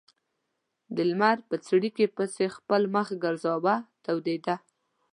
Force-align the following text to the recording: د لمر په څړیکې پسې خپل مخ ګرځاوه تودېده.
د 0.95 0.97
لمر 1.09 1.37
په 1.49 1.55
څړیکې 1.67 2.05
پسې 2.15 2.45
خپل 2.55 2.81
مخ 2.95 3.07
ګرځاوه 3.23 3.75
تودېده. 4.05 4.55